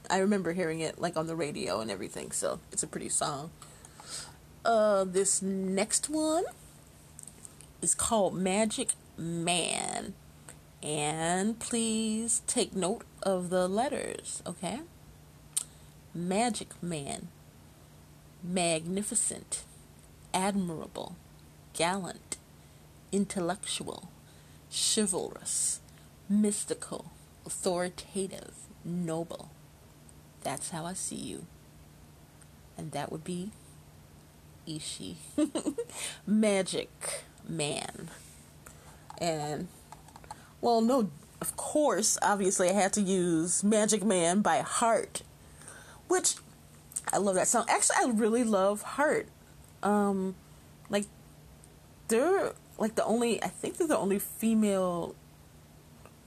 I 0.08 0.20
remember 0.20 0.54
hearing 0.54 0.80
it 0.80 0.98
like 0.98 1.18
on 1.18 1.26
the 1.26 1.36
radio 1.36 1.80
and 1.82 1.90
everything, 1.90 2.32
so 2.32 2.58
it's 2.72 2.82
a 2.82 2.86
pretty 2.86 3.10
song. 3.10 3.50
Uh 4.68 5.04
this 5.04 5.40
next 5.40 6.10
one 6.10 6.44
is 7.80 7.94
called 7.94 8.34
Magic 8.34 8.90
Man. 9.16 10.12
And 10.82 11.58
please 11.58 12.42
take 12.46 12.76
note 12.76 13.06
of 13.22 13.48
the 13.48 13.66
letters, 13.66 14.42
okay? 14.46 14.80
Magic 16.12 16.74
Man 16.82 17.28
magnificent, 18.44 19.64
admirable, 20.34 21.16
gallant, 21.72 22.36
intellectual, 23.10 24.10
chivalrous, 24.70 25.80
mystical, 26.28 27.06
authoritative, 27.46 28.52
noble. 28.84 29.48
That's 30.42 30.70
how 30.70 30.84
I 30.84 30.92
see 30.92 31.16
you. 31.16 31.46
And 32.76 32.92
that 32.92 33.10
would 33.10 33.24
be 33.24 33.50
Ishi. 34.68 35.16
Magic 36.26 37.24
man. 37.48 38.10
And, 39.18 39.68
well, 40.60 40.80
no, 40.80 41.10
of 41.40 41.56
course, 41.56 42.18
obviously, 42.22 42.68
I 42.68 42.72
had 42.72 42.92
to 42.94 43.00
use 43.00 43.64
Magic 43.64 44.04
Man 44.04 44.42
by 44.42 44.58
Heart, 44.58 45.22
which 46.08 46.36
I 47.12 47.18
love 47.18 47.36
that 47.36 47.48
song. 47.48 47.64
Actually, 47.68 47.96
I 48.00 48.10
really 48.10 48.44
love 48.44 48.82
Heart. 48.82 49.28
Um, 49.82 50.34
like 50.90 51.06
they're 52.08 52.52
like 52.78 52.96
the 52.96 53.04
only. 53.04 53.42
I 53.42 53.48
think 53.48 53.76
they're 53.76 53.86
the 53.86 53.98
only 53.98 54.18
female 54.18 55.14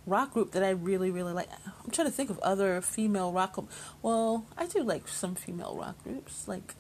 rock 0.08 0.34
group 0.34 0.52
that 0.52 0.64
I 0.64 0.70
really 0.70 1.12
really 1.12 1.34
like. 1.34 1.50
I'm 1.84 1.92
trying 1.92 2.08
to 2.08 2.14
think 2.14 2.30
of 2.30 2.40
other 2.40 2.82
female 2.82 3.32
rock. 3.32 3.62
Well, 4.02 4.46
I 4.58 4.66
do 4.68 4.82
like 4.84 5.08
some 5.08 5.36
female 5.36 5.76
rock 5.76 6.02
groups 6.04 6.48
like 6.48 6.76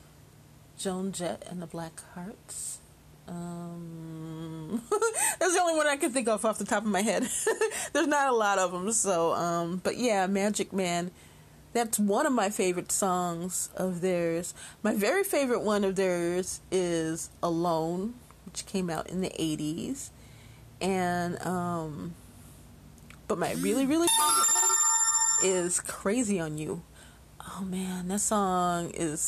Joan 0.81 1.11
Jett 1.11 1.43
and 1.50 1.61
the 1.61 1.67
Black 1.67 2.01
Hearts. 2.13 2.79
Um, 3.27 4.81
that's 5.39 5.53
the 5.53 5.59
only 5.61 5.75
one 5.75 5.88
I 5.88 5.95
can 5.95 6.11
think 6.11 6.27
of 6.27 6.43
off 6.43 6.57
the 6.57 6.65
top 6.65 6.83
of 6.83 6.89
my 6.89 7.01
head. 7.01 7.23
There's 7.93 8.07
not 8.07 8.29
a 8.29 8.35
lot 8.35 8.57
of 8.57 8.71
them, 8.71 8.91
so 8.91 9.33
um, 9.33 9.81
but 9.83 9.97
yeah, 9.97 10.27
Magic 10.27 10.73
Man 10.73 11.11
that's 11.73 11.97
one 11.97 12.25
of 12.25 12.33
my 12.33 12.50
favorite 12.50 12.91
songs 12.91 13.69
of 13.75 14.01
theirs. 14.01 14.53
My 14.83 14.93
very 14.93 15.23
favorite 15.23 15.61
one 15.61 15.83
of 15.83 15.95
theirs 15.95 16.59
is 16.71 17.29
Alone, 17.41 18.15
which 18.45 18.65
came 18.65 18.89
out 18.89 19.09
in 19.09 19.21
the 19.21 19.29
80s. 19.29 20.09
And, 20.81 21.41
um, 21.45 22.15
but 23.27 23.38
my 23.38 23.53
really, 23.53 23.85
really 23.85 24.07
favorite 24.07 24.47
one 24.53 25.55
is 25.61 25.79
Crazy 25.79 26.39
on 26.39 26.57
You. 26.57 26.83
Oh 27.39 27.61
man, 27.63 28.09
that 28.09 28.19
song 28.19 28.91
is 28.93 29.21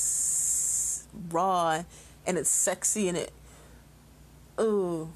raw 1.29 1.83
and 2.25 2.37
it's 2.37 2.49
sexy 2.49 3.07
and 3.07 3.17
it, 3.17 3.31
oh, 4.57 5.09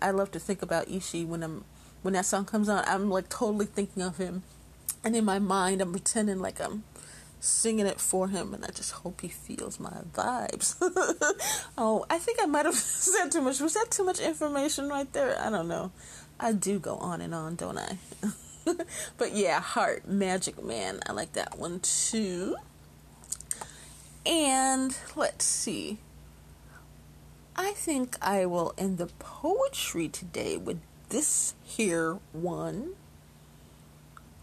I 0.00 0.10
love 0.10 0.30
to 0.32 0.38
think 0.38 0.62
about 0.62 0.88
Ishi 0.88 1.24
when 1.24 1.42
I'm, 1.42 1.64
when 2.02 2.14
that 2.14 2.26
song 2.26 2.44
comes 2.44 2.68
on. 2.68 2.84
I'm 2.86 3.10
like 3.10 3.28
totally 3.28 3.66
thinking 3.66 4.02
of 4.02 4.16
him 4.18 4.42
and 5.04 5.16
in 5.16 5.24
my 5.24 5.38
mind, 5.38 5.80
I'm 5.80 5.92
pretending 5.92 6.38
like 6.38 6.60
I'm 6.60 6.84
singing 7.40 7.86
it 7.86 8.00
for 8.00 8.28
him, 8.28 8.54
and 8.54 8.64
I 8.64 8.68
just 8.68 8.92
hope 8.92 9.20
he 9.20 9.28
feels 9.28 9.80
my 9.80 10.02
vibes. 10.12 10.76
oh, 11.78 12.06
I 12.08 12.18
think 12.18 12.38
I 12.40 12.46
might 12.46 12.66
have 12.66 12.74
said 12.76 13.30
too 13.30 13.40
much. 13.40 13.60
Was 13.60 13.74
that 13.74 13.90
too 13.90 14.04
much 14.04 14.20
information 14.20 14.88
right 14.88 15.12
there? 15.12 15.38
I 15.40 15.50
don't 15.50 15.68
know. 15.68 15.92
I 16.38 16.52
do 16.52 16.78
go 16.78 16.96
on 16.96 17.20
and 17.20 17.34
on, 17.34 17.56
don't 17.56 17.78
I? 17.78 17.98
but 19.18 19.34
yeah, 19.34 19.60
Heart 19.60 20.08
Magic 20.08 20.62
Man. 20.62 21.00
I 21.06 21.12
like 21.12 21.32
that 21.32 21.58
one 21.58 21.80
too. 21.80 22.56
And 24.24 24.96
let's 25.16 25.44
see. 25.44 25.98
I 27.56 27.72
think 27.72 28.16
I 28.22 28.46
will 28.46 28.72
end 28.78 28.98
the 28.98 29.08
poetry 29.18 30.08
today 30.08 30.56
with 30.56 30.80
this 31.08 31.54
here 31.62 32.18
one 32.32 32.94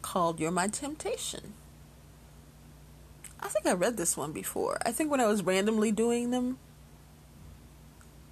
called 0.01 0.39
You're 0.39 0.51
My 0.51 0.67
Temptation. 0.67 1.53
I 3.39 3.48
think 3.48 3.65
I 3.65 3.74
read 3.74 3.98
this 3.98 4.17
one 4.17 4.31
before. 4.33 4.77
I 4.86 4.91
think 4.91 5.09
when 5.09 5.21
I 5.21 5.27
was 5.27 5.43
randomly 5.43 5.91
doing 5.91 6.31
them, 6.31 6.59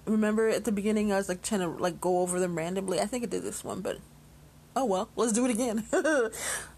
remember 0.04 0.48
at 0.48 0.64
the 0.64 0.72
beginning 0.72 1.12
I 1.12 1.16
was 1.16 1.28
like 1.28 1.42
trying 1.42 1.62
to 1.62 1.68
like 1.68 2.00
go 2.00 2.20
over 2.20 2.38
them 2.38 2.56
randomly. 2.56 3.00
I 3.00 3.06
think 3.06 3.24
I 3.24 3.26
did 3.26 3.42
this 3.42 3.64
one, 3.64 3.80
but 3.80 3.98
oh 4.76 4.84
well, 4.84 5.08
let's 5.16 5.32
do 5.32 5.46
it 5.46 5.50
again. 5.50 5.84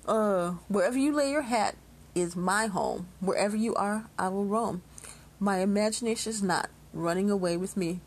uh, 0.06 0.50
wherever 0.68 0.96
you 0.96 1.12
lay 1.12 1.30
your 1.30 1.42
hat 1.42 1.74
is 2.20 2.36
my 2.36 2.66
home. 2.66 3.08
Wherever 3.20 3.56
you 3.56 3.74
are, 3.74 4.06
I 4.18 4.28
will 4.28 4.44
roam. 4.44 4.82
My 5.38 5.58
imagination 5.58 6.30
is 6.30 6.42
not 6.42 6.70
running 6.92 7.30
away 7.30 7.56
with 7.56 7.76
me. 7.76 8.00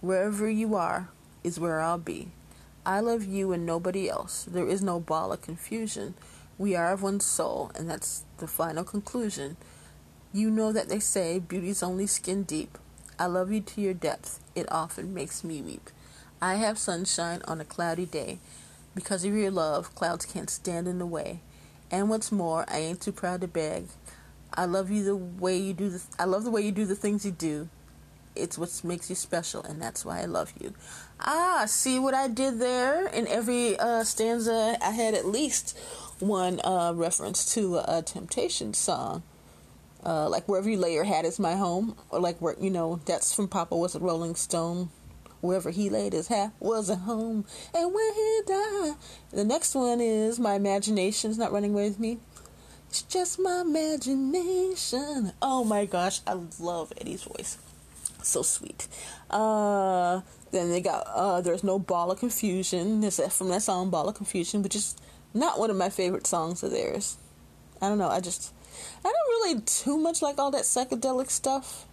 Wherever 0.00 0.48
you 0.50 0.74
are 0.74 1.08
is 1.44 1.60
where 1.60 1.80
I'll 1.80 1.98
be. 1.98 2.28
I 2.84 3.00
love 3.00 3.24
you 3.24 3.52
and 3.52 3.66
nobody 3.66 4.08
else. 4.08 4.44
There 4.50 4.66
is 4.66 4.82
no 4.82 5.00
ball 5.00 5.32
of 5.32 5.42
confusion. 5.42 6.14
We 6.58 6.74
are 6.74 6.92
of 6.92 7.02
one 7.02 7.20
soul, 7.20 7.70
and 7.74 7.88
that's 7.88 8.24
the 8.38 8.46
final 8.46 8.84
conclusion. 8.84 9.56
You 10.32 10.50
know 10.50 10.72
that 10.72 10.88
they 10.88 11.00
say 11.00 11.38
beauty's 11.38 11.82
only 11.82 12.06
skin 12.06 12.42
deep. 12.44 12.78
I 13.18 13.26
love 13.26 13.52
you 13.52 13.60
to 13.60 13.80
your 13.80 13.94
depth. 13.94 14.40
It 14.54 14.70
often 14.70 15.12
makes 15.12 15.44
me 15.44 15.60
weep. 15.60 15.90
I 16.40 16.54
have 16.54 16.78
sunshine 16.78 17.42
on 17.46 17.60
a 17.60 17.64
cloudy 17.64 18.06
day. 18.06 18.38
Because 18.94 19.24
of 19.24 19.34
your 19.34 19.50
love, 19.50 19.94
clouds 19.94 20.24
can't 20.24 20.50
stand 20.50 20.88
in 20.88 20.98
the 20.98 21.06
way. 21.06 21.40
And 21.90 22.08
what's 22.08 22.30
more, 22.30 22.64
I 22.68 22.78
ain't 22.78 23.00
too 23.00 23.12
proud 23.12 23.40
to 23.40 23.48
beg. 23.48 23.86
I 24.54 24.64
love 24.64 24.90
you 24.90 25.04
the 25.04 25.16
way 25.16 25.56
you 25.56 25.74
do 25.74 25.90
the 25.90 26.02
I 26.18 26.24
love 26.24 26.44
the 26.44 26.50
way 26.50 26.62
you 26.62 26.72
do 26.72 26.84
the 26.84 26.94
things 26.94 27.24
you 27.24 27.32
do. 27.32 27.68
It's 28.36 28.56
what 28.56 28.80
makes 28.84 29.10
you 29.10 29.16
special, 29.16 29.62
and 29.62 29.82
that's 29.82 30.04
why 30.04 30.20
I 30.20 30.24
love 30.24 30.52
you. 30.60 30.74
Ah, 31.20 31.64
see 31.66 31.98
what 31.98 32.14
I 32.14 32.28
did 32.28 32.60
there? 32.60 33.08
In 33.08 33.26
every 33.26 33.78
uh, 33.78 34.04
stanza, 34.04 34.78
I 34.80 34.90
had 34.90 35.14
at 35.14 35.26
least 35.26 35.76
one 36.20 36.60
uh, 36.64 36.92
reference 36.94 37.52
to 37.54 37.78
a, 37.78 37.98
a 37.98 38.02
Temptation 38.02 38.72
song. 38.72 39.22
Uh, 40.04 40.28
like 40.28 40.48
wherever 40.48 40.70
you 40.70 40.78
lay 40.78 40.94
your 40.94 41.04
hat 41.04 41.24
is 41.24 41.38
my 41.38 41.56
home, 41.56 41.96
or 42.10 42.20
like 42.20 42.40
where 42.40 42.56
you 42.60 42.70
know 42.70 43.00
that's 43.04 43.34
from 43.34 43.48
Papa 43.48 43.76
was 43.76 43.94
a 43.94 44.00
Rolling 44.00 44.34
Stone. 44.34 44.90
Wherever 45.40 45.70
he 45.70 45.88
laid 45.88 46.12
his 46.12 46.28
hat 46.28 46.52
was 46.60 46.90
a 46.90 46.96
home, 46.96 47.46
and 47.74 47.94
when 47.94 48.14
he 48.14 48.40
died, 48.46 48.94
the 49.30 49.44
next 49.44 49.74
one 49.74 50.00
is 50.00 50.38
my 50.38 50.54
imagination's 50.54 51.38
not 51.38 51.52
running 51.52 51.72
away 51.72 51.88
with 51.88 51.98
me. 51.98 52.18
It's 52.88 53.02
just 53.02 53.38
my 53.38 53.60
imagination. 53.60 55.32
Oh 55.40 55.64
my 55.64 55.86
gosh, 55.86 56.20
I 56.26 56.38
love 56.58 56.92
Eddie's 57.00 57.22
voice 57.22 57.56
so 58.22 58.42
sweet. 58.42 58.88
Uh, 59.30 60.20
then 60.50 60.70
they 60.70 60.80
got 60.80 61.06
uh, 61.06 61.40
there's 61.40 61.64
no 61.64 61.78
ball 61.78 62.10
of 62.10 62.18
confusion. 62.18 63.00
This 63.00 63.20
from 63.36 63.48
that 63.48 63.62
song, 63.62 63.90
ball 63.90 64.08
of 64.08 64.14
confusion, 64.14 64.62
which 64.62 64.76
is 64.76 64.96
not 65.34 65.58
one 65.58 65.70
of 65.70 65.76
my 65.76 65.88
favorite 65.88 66.26
songs 66.26 66.62
of 66.62 66.70
theirs. 66.70 67.16
I 67.80 67.88
don't 67.88 67.98
know. 67.98 68.08
I 68.08 68.20
just 68.20 68.52
I 69.04 69.08
don't 69.08 69.14
really 69.14 69.60
too 69.60 69.98
much 69.98 70.22
like 70.22 70.38
all 70.38 70.50
that 70.50 70.62
psychedelic 70.62 71.30
stuff. 71.30 71.86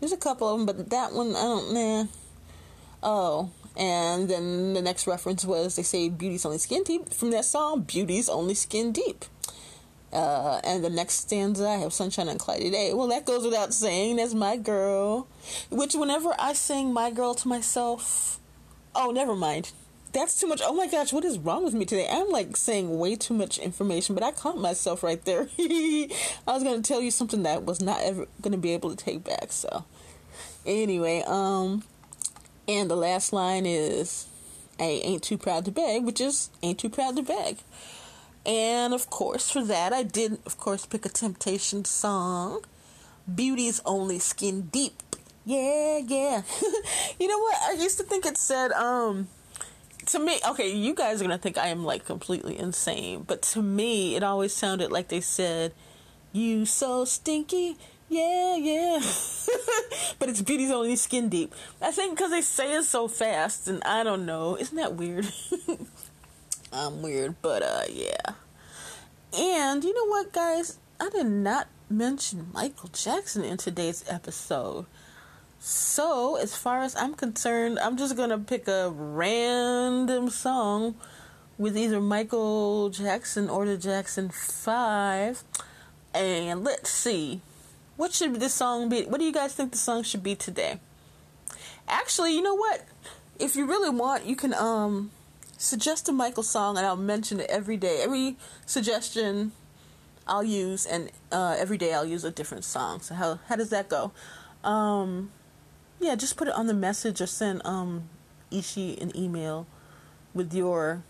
There's 0.00 0.12
a 0.12 0.16
couple 0.16 0.48
of 0.48 0.58
them, 0.58 0.66
but 0.66 0.90
that 0.90 1.12
one 1.12 1.30
I 1.30 1.42
don't. 1.42 1.74
Nah. 1.74 2.06
Oh, 3.04 3.50
and 3.76 4.28
then 4.28 4.72
the 4.72 4.82
next 4.82 5.06
reference 5.06 5.44
was 5.44 5.76
they 5.76 5.82
say 5.82 6.08
"Beauty's 6.08 6.46
only 6.46 6.58
skin 6.58 6.82
deep" 6.84 7.12
from 7.12 7.30
that 7.30 7.44
song. 7.44 7.82
"Beauty's 7.82 8.28
only 8.28 8.54
skin 8.54 8.92
deep." 8.92 9.26
Uh, 10.14 10.60
and 10.62 10.84
the 10.84 10.90
next 10.90 11.14
stanza, 11.14 11.68
I 11.68 11.76
have 11.76 11.92
sunshine 11.92 12.28
and 12.28 12.38
cloudy 12.38 12.70
day. 12.70 12.94
Well, 12.94 13.08
that 13.08 13.26
goes 13.26 13.44
without 13.44 13.74
saying. 13.74 14.16
That's 14.16 14.32
my 14.32 14.56
girl. 14.56 15.26
Which, 15.70 15.94
whenever 15.94 16.32
I 16.38 16.52
sing 16.52 16.92
my 16.92 17.10
girl 17.10 17.34
to 17.34 17.48
myself, 17.48 18.38
oh, 18.94 19.10
never 19.10 19.34
mind. 19.34 19.72
That's 20.12 20.38
too 20.40 20.46
much. 20.46 20.60
Oh 20.64 20.72
my 20.72 20.86
gosh, 20.86 21.12
what 21.12 21.24
is 21.24 21.38
wrong 21.38 21.64
with 21.64 21.74
me 21.74 21.84
today? 21.84 22.08
I'm 22.08 22.30
like 22.30 22.56
saying 22.56 22.96
way 22.96 23.16
too 23.16 23.34
much 23.34 23.58
information, 23.58 24.14
but 24.14 24.22
I 24.22 24.30
caught 24.30 24.56
myself 24.56 25.02
right 25.02 25.22
there. 25.24 25.48
I 25.58 26.08
was 26.46 26.62
going 26.62 26.80
to 26.80 26.88
tell 26.88 27.02
you 27.02 27.10
something 27.10 27.42
that 27.42 27.64
was 27.64 27.80
not 27.80 28.00
ever 28.00 28.28
going 28.40 28.52
to 28.52 28.58
be 28.58 28.72
able 28.72 28.94
to 28.94 28.96
take 28.96 29.24
back. 29.24 29.50
So, 29.50 29.84
anyway, 30.64 31.24
um, 31.26 31.82
and 32.68 32.90
the 32.90 32.96
last 32.96 33.32
line 33.32 33.66
is, 33.66 34.26
I 34.78 34.84
ain't 34.84 35.22
too 35.22 35.38
proud 35.38 35.64
to 35.66 35.70
beg, 35.70 36.04
which 36.04 36.20
is 36.20 36.50
ain't 36.62 36.78
too 36.78 36.88
proud 36.88 37.16
to 37.16 37.22
beg. 37.22 37.58
And 38.46 38.92
of 38.92 39.08
course, 39.10 39.50
for 39.50 39.64
that, 39.64 39.92
I 39.92 40.02
did, 40.02 40.38
of 40.44 40.58
course, 40.58 40.86
pick 40.86 41.06
a 41.06 41.08
Temptation 41.08 41.84
song. 41.84 42.64
Beauty's 43.32 43.80
only 43.86 44.18
skin 44.18 44.62
deep. 44.62 45.02
Yeah, 45.46 45.98
yeah. 45.98 46.42
you 47.18 47.28
know 47.28 47.38
what? 47.38 47.56
I 47.62 47.72
used 47.80 47.98
to 47.98 48.04
think 48.04 48.26
it 48.26 48.36
said, 48.36 48.72
um, 48.72 49.28
to 50.06 50.18
me, 50.18 50.38
okay, 50.50 50.70
you 50.70 50.94
guys 50.94 51.20
are 51.20 51.24
gonna 51.24 51.38
think 51.38 51.58
I 51.58 51.68
am 51.68 51.84
like 51.84 52.04
completely 52.04 52.58
insane, 52.58 53.24
but 53.26 53.42
to 53.42 53.62
me, 53.62 54.16
it 54.16 54.22
always 54.22 54.54
sounded 54.54 54.92
like 54.92 55.08
they 55.08 55.20
said, 55.20 55.72
"You 56.32 56.66
so 56.66 57.04
stinky." 57.04 57.76
Yeah, 58.08 58.56
yeah. 58.56 59.00
but 60.18 60.28
it's 60.28 60.42
beauty's 60.42 60.70
only 60.70 60.96
skin 60.96 61.28
deep. 61.28 61.54
I 61.80 61.90
think 61.90 62.16
because 62.16 62.30
they 62.30 62.40
say 62.40 62.74
it 62.76 62.84
so 62.84 63.08
fast, 63.08 63.68
and 63.68 63.82
I 63.84 64.02
don't 64.02 64.26
know. 64.26 64.56
Isn't 64.56 64.76
that 64.76 64.94
weird? 64.94 65.28
I'm 66.72 67.02
weird, 67.02 67.36
but 67.42 67.62
uh, 67.62 67.82
yeah. 67.90 68.34
And 69.36 69.82
you 69.82 69.94
know 69.94 70.06
what, 70.06 70.32
guys? 70.32 70.78
I 71.00 71.10
did 71.10 71.26
not 71.26 71.68
mention 71.90 72.48
Michael 72.52 72.90
Jackson 72.92 73.44
in 73.44 73.56
today's 73.56 74.04
episode. 74.08 74.86
So, 75.58 76.36
as 76.36 76.54
far 76.54 76.82
as 76.82 76.94
I'm 76.94 77.14
concerned, 77.14 77.78
I'm 77.78 77.96
just 77.96 78.16
gonna 78.16 78.38
pick 78.38 78.68
a 78.68 78.90
random 78.90 80.28
song 80.30 80.94
with 81.58 81.76
either 81.76 82.00
Michael 82.00 82.90
Jackson 82.90 83.48
or 83.48 83.64
the 83.64 83.76
Jackson 83.76 84.28
5. 84.28 85.42
And 86.14 86.64
let's 86.64 86.90
see. 86.90 87.40
What 87.96 88.12
should 88.12 88.40
this 88.40 88.54
song 88.54 88.88
be? 88.88 89.04
What 89.04 89.18
do 89.18 89.24
you 89.24 89.32
guys 89.32 89.54
think 89.54 89.72
the 89.72 89.78
song 89.78 90.02
should 90.02 90.22
be 90.22 90.34
today? 90.34 90.80
Actually, 91.86 92.34
you 92.34 92.42
know 92.42 92.54
what? 92.54 92.84
If 93.38 93.56
you 93.56 93.66
really 93.66 93.90
want, 93.90 94.26
you 94.26 94.36
can 94.36 94.54
um 94.54 95.10
suggest 95.58 96.08
a 96.08 96.12
Michael 96.12 96.42
song 96.42 96.76
and 96.76 96.86
I'll 96.86 96.96
mention 96.96 97.40
it 97.40 97.48
every 97.48 97.76
day. 97.76 98.00
Every 98.02 98.36
suggestion 98.66 99.52
I'll 100.26 100.44
use 100.44 100.86
and 100.86 101.10
uh, 101.30 101.56
every 101.58 101.78
day 101.78 101.92
I'll 101.92 102.06
use 102.06 102.24
a 102.24 102.30
different 102.30 102.64
song. 102.64 103.00
So 103.00 103.14
how 103.14 103.38
how 103.48 103.56
does 103.56 103.70
that 103.70 103.88
go? 103.88 104.12
Um, 104.62 105.30
yeah, 106.00 106.14
just 106.14 106.36
put 106.36 106.48
it 106.48 106.54
on 106.54 106.66
the 106.66 106.74
message 106.74 107.20
or 107.20 107.26
send 107.26 107.62
um, 107.64 108.08
Ishi 108.50 108.98
an 109.00 109.16
email 109.16 109.66
with 110.32 110.52
your 110.52 111.02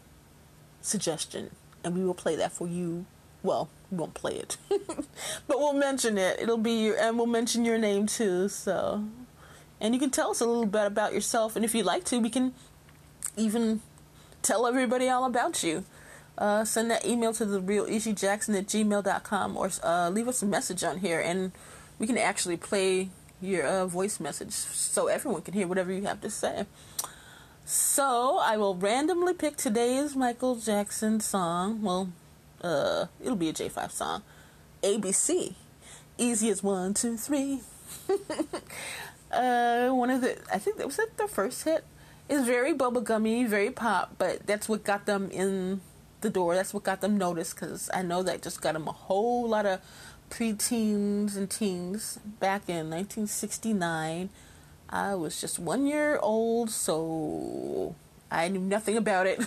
suggestion 0.80 1.50
and 1.82 1.94
we 1.94 2.04
will 2.04 2.14
play 2.14 2.36
that 2.36 2.52
for 2.52 2.66
you. 2.66 3.06
Well, 3.42 3.68
we 3.83 3.83
won't 3.94 4.14
play 4.14 4.36
it, 4.36 4.56
but 4.68 5.58
we'll 5.58 5.72
mention 5.72 6.18
it. 6.18 6.40
It'll 6.40 6.58
be 6.58 6.84
your, 6.84 6.98
and 6.98 7.16
we'll 7.16 7.26
mention 7.26 7.64
your 7.64 7.78
name 7.78 8.06
too. 8.06 8.48
So, 8.48 9.04
and 9.80 9.94
you 9.94 10.00
can 10.00 10.10
tell 10.10 10.30
us 10.30 10.40
a 10.40 10.46
little 10.46 10.66
bit 10.66 10.86
about 10.86 11.12
yourself, 11.12 11.56
and 11.56 11.64
if 11.64 11.74
you'd 11.74 11.86
like 11.86 12.04
to, 12.04 12.18
we 12.18 12.30
can 12.30 12.54
even 13.36 13.80
tell 14.42 14.66
everybody 14.66 15.08
all 15.08 15.24
about 15.24 15.62
you. 15.62 15.84
Uh, 16.36 16.64
send 16.64 16.90
that 16.90 17.06
email 17.06 17.32
to 17.32 17.44
the 17.44 17.60
real 17.60 17.86
Jackson 17.86 18.54
at 18.56 18.66
gmail.com 18.66 19.56
or 19.56 19.70
uh, 19.84 20.10
leave 20.10 20.26
us 20.26 20.42
a 20.42 20.46
message 20.46 20.82
on 20.82 20.98
here 20.98 21.20
and 21.20 21.52
we 21.98 22.08
can 22.08 22.18
actually 22.18 22.56
play 22.56 23.08
your 23.40 23.64
uh, 23.64 23.86
voice 23.86 24.18
message 24.18 24.50
so 24.50 25.06
everyone 25.06 25.42
can 25.42 25.54
hear 25.54 25.68
whatever 25.68 25.92
you 25.92 26.02
have 26.02 26.20
to 26.20 26.30
say. 26.30 26.66
So 27.64 28.38
I 28.42 28.56
will 28.56 28.74
randomly 28.74 29.32
pick 29.32 29.56
today's 29.56 30.16
Michael 30.16 30.56
Jackson 30.56 31.20
song. 31.20 31.82
Well, 31.82 32.10
uh, 32.64 33.06
it'll 33.20 33.36
be 33.36 33.50
a 33.50 33.52
J5 33.52 33.90
song. 33.90 34.22
ABC. 34.82 35.54
Easy 36.16 36.48
as 36.50 36.62
one, 36.62 36.94
two, 36.94 37.16
three. 37.16 37.60
uh, 39.32 39.88
one 39.90 40.10
of 40.10 40.20
the, 40.20 40.38
I 40.52 40.58
think 40.58 40.78
that 40.78 40.86
was 40.86 40.98
it 40.98 41.16
the 41.16 41.28
first 41.28 41.64
hit 41.64 41.84
it's 42.28 42.44
very 42.46 42.72
bubblegummy, 42.72 43.46
very 43.46 43.70
pop, 43.70 44.14
but 44.18 44.46
that's 44.46 44.68
what 44.68 44.84
got 44.84 45.06
them 45.06 45.30
in 45.30 45.80
the 46.22 46.30
door. 46.30 46.54
That's 46.54 46.72
what 46.72 46.84
got 46.84 47.00
them 47.00 47.18
noticed 47.18 47.56
because 47.56 47.90
I 47.92 48.02
know 48.02 48.22
that 48.22 48.42
just 48.42 48.62
got 48.62 48.72
them 48.74 48.88
a 48.88 48.92
whole 48.92 49.48
lot 49.48 49.66
of 49.66 49.80
preteens 50.30 51.36
and 51.36 51.50
teens 51.50 52.18
back 52.40 52.68
in 52.68 52.88
1969. 52.90 54.30
I 54.88 55.14
was 55.14 55.40
just 55.40 55.58
one 55.58 55.86
year 55.86 56.18
old, 56.22 56.70
so 56.70 57.94
I 58.34 58.48
knew 58.48 58.60
nothing 58.60 58.96
about 58.96 59.26
it. 59.26 59.40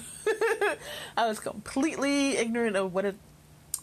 I 1.17 1.28
was 1.28 1.39
completely 1.39 2.38
ignorant 2.38 2.76
of 2.76 2.93
what 2.93 3.06
it, 3.06 3.15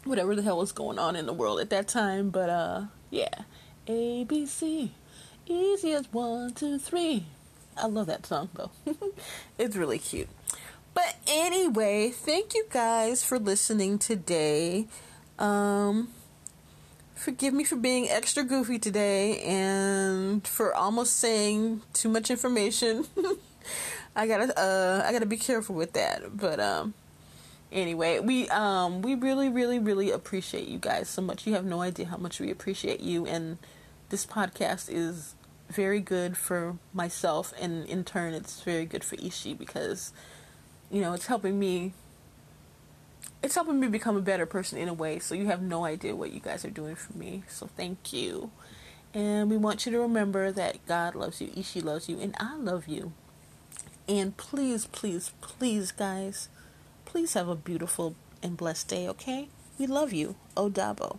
whatever 0.04 0.34
the 0.34 0.42
hell 0.42 0.58
was 0.58 0.72
going 0.72 0.98
on 0.98 1.14
in 1.16 1.26
the 1.26 1.32
world 1.32 1.60
at 1.60 1.70
that 1.70 1.88
time. 1.88 2.30
But 2.30 2.48
uh, 2.48 2.82
yeah, 3.10 3.42
A 3.86 4.24
B 4.24 4.46
C, 4.46 4.92
easy 5.46 5.92
as 5.92 6.12
one, 6.12 6.54
two, 6.54 6.78
three. 6.78 7.26
I 7.76 7.86
love 7.86 8.06
that 8.06 8.24
song 8.26 8.48
though. 8.54 8.70
it's 9.58 9.76
really 9.76 9.98
cute. 9.98 10.28
But 10.94 11.16
anyway, 11.26 12.10
thank 12.10 12.54
you 12.54 12.66
guys 12.70 13.24
for 13.24 13.38
listening 13.38 13.98
today. 13.98 14.86
Um 15.38 16.08
forgive 17.14 17.54
me 17.54 17.64
for 17.64 17.76
being 17.76 18.08
extra 18.08 18.42
goofy 18.42 18.78
today 18.78 19.40
and 19.42 20.46
for 20.46 20.74
almost 20.74 21.16
saying 21.16 21.82
too 21.92 22.08
much 22.08 22.30
information. 22.30 23.06
I 24.16 24.26
gotta 24.26 24.58
uh 24.58 25.02
I 25.04 25.12
gotta 25.12 25.26
be 25.26 25.36
careful 25.36 25.74
with 25.74 25.92
that. 25.94 26.36
But 26.36 26.60
um 26.60 26.94
anyway, 27.72 28.20
we 28.20 28.48
um 28.50 29.02
we 29.02 29.14
really, 29.14 29.48
really, 29.48 29.78
really 29.78 30.10
appreciate 30.10 30.68
you 30.68 30.78
guys 30.78 31.08
so 31.08 31.22
much. 31.22 31.46
You 31.46 31.54
have 31.54 31.64
no 31.64 31.80
idea 31.80 32.06
how 32.06 32.16
much 32.16 32.40
we 32.40 32.50
appreciate 32.50 33.00
you 33.00 33.26
and 33.26 33.58
this 34.10 34.26
podcast 34.26 34.88
is 34.88 35.34
very 35.68 36.00
good 36.00 36.36
for 36.36 36.76
myself, 36.92 37.52
and 37.60 37.86
in 37.86 38.04
turn, 38.04 38.34
it's 38.34 38.60
very 38.62 38.84
good 38.84 39.02
for 39.02 39.16
Ishi 39.16 39.54
because, 39.54 40.12
you 40.90 41.00
know, 41.00 41.12
it's 41.12 41.26
helping 41.26 41.58
me. 41.58 41.94
It's 43.42 43.54
helping 43.54 43.78
me 43.78 43.88
become 43.88 44.16
a 44.16 44.22
better 44.22 44.46
person 44.46 44.78
in 44.78 44.88
a 44.88 44.94
way. 44.94 45.18
So 45.18 45.34
you 45.34 45.46
have 45.46 45.60
no 45.60 45.84
idea 45.84 46.16
what 46.16 46.32
you 46.32 46.40
guys 46.40 46.64
are 46.64 46.70
doing 46.70 46.94
for 46.94 47.12
me. 47.12 47.42
So 47.48 47.68
thank 47.76 48.12
you, 48.12 48.50
and 49.12 49.50
we 49.50 49.56
want 49.56 49.84
you 49.86 49.92
to 49.92 50.00
remember 50.00 50.52
that 50.52 50.84
God 50.86 51.14
loves 51.14 51.40
you, 51.40 51.50
Ishi 51.56 51.80
loves 51.80 52.08
you, 52.08 52.20
and 52.20 52.34
I 52.38 52.56
love 52.56 52.86
you. 52.86 53.12
And 54.06 54.36
please, 54.36 54.86
please, 54.86 55.32
please, 55.40 55.92
guys, 55.92 56.48
please 57.04 57.34
have 57.34 57.48
a 57.48 57.56
beautiful 57.56 58.14
and 58.42 58.56
blessed 58.56 58.88
day. 58.88 59.08
Okay? 59.08 59.48
We 59.78 59.86
love 59.86 60.12
you. 60.12 60.36
Odabo. 60.56 61.18